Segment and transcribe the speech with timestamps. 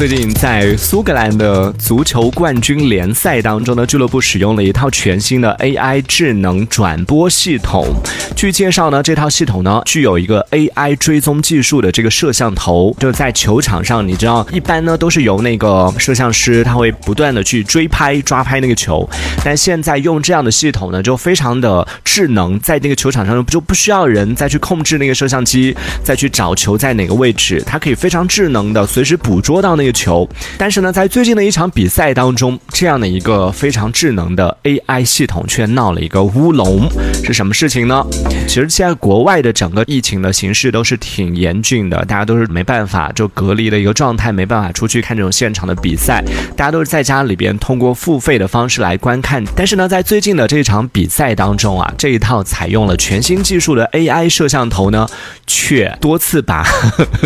[0.00, 7.86] 最近在苏格兰的足球冠军联赛当中呢，俱乐部使用了一套全新的 AI 智能转播系统。
[8.34, 19.06] 据介绍呢，这套系统呢具有一个 AI 追踪技术的这个摄像头，就在球场上，你知道一般呢都是由那个摄像师他会不断的去追拍抓拍那个球，
[19.44, 30.28] 但现在用这样的系统呢就非常的智能，在那个球场上就不需要人再去控制那个摄像机，再去找球在哪个位置，它可以非常智能的随时捕捉到那个球。
[30.58, 36.88] 但是呢，在最近的一场比赛当中，这样的一个非常智能的 AI 系统却闹了一个乌龙，
[37.24, 38.04] 是什么事情呢？
[38.46, 46.22] 其实现在国外的整个疫情的形势都是挺严峻的，大家都是没办法就隔离的一个状态，没办法出去看这种现场的比赛，
[46.56, 49.44] 大家都是在家里边通过付费的方式来观看。
[49.54, 55.08] 但是呢，在最近的这场比赛当中啊，这一套采用了全新技术的 AI 摄像头呢，
[55.46, 56.66] 却多次把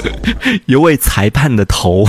[0.67, 2.05] 一位裁判的头，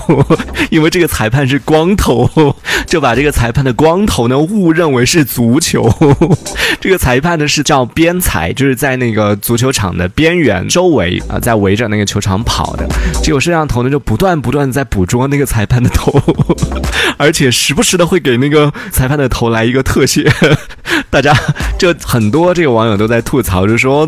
[0.69, 2.55] 因为这个裁判是光头，
[2.87, 5.91] 就把这个裁判的光头呢误认为是足球。
[6.79, 12.87] 这个裁判呢是叫边裁，就是在那个足球场的边缘周围啊，在围着那个球场跑的。
[13.23, 16.21] 结果摄像头呢就不断不断的在捕捉那个裁判的头，
[17.17, 20.31] 而且时不时的会给那个裁判的头来一个特写。
[21.09, 21.33] 大家
[21.77, 24.07] 就很多这个网友都在吐槽，就说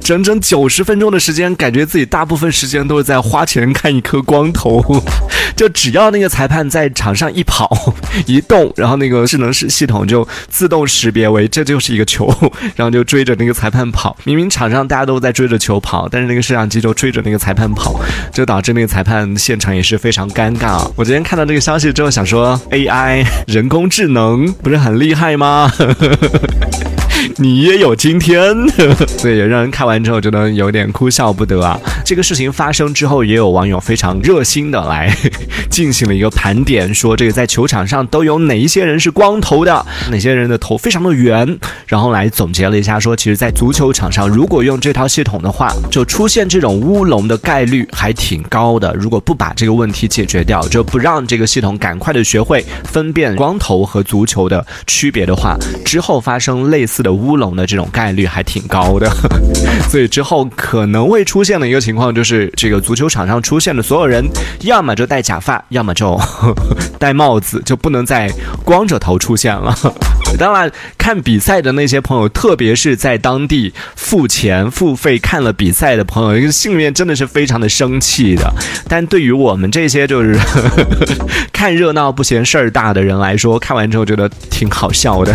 [0.00, 4.82] 整整九十分钟的时间，感觉自己大部分时间都是在花钱看一颗光头。
[5.56, 7.94] 就只要那个裁判在场上一跑
[8.26, 12.32] 一动，然后那个智能系系统就自动识别为这就是一个球，
[12.76, 14.16] 然后就追着那个裁判跑。
[14.24, 18.00] 明明场上大家都在追着球跑，但是那个摄像机就追着那个裁判跑，
[18.32, 20.90] 就导致那个裁判现场也是非常尴尬。
[20.96, 25.70] 我今天看到这个消息之后，想说 AI 人工智能不是很厉害吗？
[27.36, 28.54] 你也有今天，
[29.18, 31.78] 所以也让人看完之后觉得有点哭笑不得啊。
[32.04, 35.14] 这个事情发生之后，也有网友非常热心的来
[35.70, 48.92] 进行了一个盘点，说这个在球场上都有哪一些人是光头的，哪些人的头非常的圆，然后来总结了一下，说其实，在足球场上，如果用这套系统的话，就出现这种乌龙的概率还挺高的。
[48.94, 59.10] 如果不把这个问题解决掉，就不让这个系统赶快的学会分辨光头和足球的区别的话，之后发生类似乌龙的这种概率还挺高的，
[59.90, 64.24] 所以之后可能会出现的一个情况就是，这个足球场上出现的所有人，
[64.60, 66.20] 要么就戴假发，要么就
[66.98, 68.30] 戴帽子，就不能再
[68.64, 69.74] 光着头出现了。
[70.38, 78.52] 当然，看比赛的那些朋友，特别是在当地付钱付费看了比赛的朋友，心里面真的是非常的生气的。
[78.88, 80.38] 但对于我们这些就是
[81.52, 85.34] 看热闹不嫌事儿大的人来说，看完之后觉得挺好笑的。